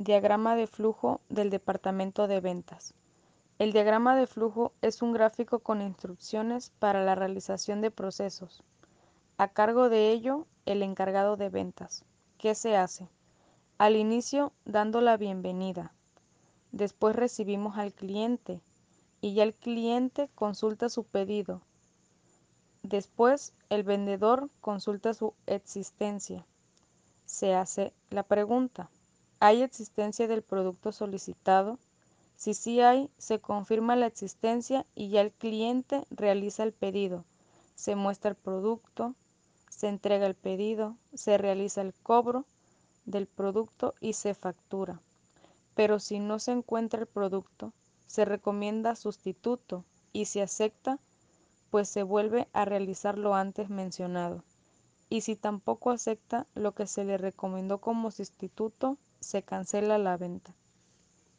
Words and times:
Diagrama 0.00 0.54
de 0.54 0.68
flujo 0.68 1.20
del 1.28 1.50
departamento 1.50 2.28
de 2.28 2.40
ventas. 2.40 2.94
El 3.58 3.72
diagrama 3.72 4.14
de 4.14 4.28
flujo 4.28 4.72
es 4.80 5.02
un 5.02 5.12
gráfico 5.12 5.58
con 5.58 5.82
instrucciones 5.82 6.70
para 6.78 7.02
la 7.02 7.16
realización 7.16 7.80
de 7.80 7.90
procesos. 7.90 8.62
A 9.38 9.48
cargo 9.48 9.88
de 9.88 10.12
ello, 10.12 10.46
el 10.66 10.84
encargado 10.84 11.36
de 11.36 11.48
ventas. 11.48 12.04
¿Qué 12.38 12.54
se 12.54 12.76
hace? 12.76 13.08
Al 13.76 13.96
inicio, 13.96 14.52
dando 14.64 15.00
la 15.00 15.16
bienvenida. 15.16 15.92
Después 16.70 17.16
recibimos 17.16 17.76
al 17.76 17.92
cliente 17.92 18.60
y 19.20 19.34
ya 19.34 19.42
el 19.42 19.52
cliente 19.52 20.30
consulta 20.36 20.90
su 20.90 21.02
pedido. 21.02 21.60
Después, 22.84 23.52
el 23.68 23.82
vendedor 23.82 24.48
consulta 24.60 25.12
su 25.12 25.34
existencia. 25.46 26.46
Se 27.26 27.56
hace 27.56 27.92
la 28.10 28.22
pregunta. 28.22 28.90
¿Hay 29.40 29.62
existencia 29.62 30.26
del 30.26 30.42
producto 30.42 30.90
solicitado? 30.90 31.78
Si 32.34 32.54
sí 32.54 32.80
hay, 32.80 33.08
se 33.18 33.38
confirma 33.38 33.94
la 33.94 34.06
existencia 34.06 34.84
y 34.96 35.10
ya 35.10 35.20
el 35.20 35.30
cliente 35.30 36.04
realiza 36.10 36.64
el 36.64 36.72
pedido. 36.72 37.24
Se 37.76 37.94
muestra 37.94 38.30
el 38.30 38.36
producto, 38.36 39.14
se 39.70 39.86
entrega 39.86 40.26
el 40.26 40.34
pedido, 40.34 40.96
se 41.14 41.38
realiza 41.38 41.82
el 41.82 41.94
cobro 41.94 42.46
del 43.06 43.28
producto 43.28 43.94
y 44.00 44.14
se 44.14 44.34
factura. 44.34 45.00
Pero 45.76 46.00
si 46.00 46.18
no 46.18 46.40
se 46.40 46.50
encuentra 46.50 47.00
el 47.00 47.06
producto, 47.06 47.72
se 48.08 48.24
recomienda 48.24 48.96
sustituto 48.96 49.84
y 50.12 50.24
si 50.24 50.40
acepta, 50.40 50.98
pues 51.70 51.88
se 51.88 52.02
vuelve 52.02 52.48
a 52.52 52.64
realizar 52.64 53.16
lo 53.18 53.36
antes 53.36 53.70
mencionado. 53.70 54.42
Y 55.10 55.22
si 55.22 55.36
tampoco 55.36 55.90
acepta 55.90 56.46
lo 56.54 56.74
que 56.74 56.86
se 56.86 57.04
le 57.04 57.18
recomendó 57.18 57.78
como 57.78 58.10
sustituto, 58.10 58.98
se 59.20 59.42
cancela 59.42 59.98
la 59.98 60.16
venta. 60.16 60.54